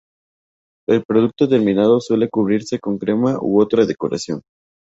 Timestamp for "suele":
2.01-2.27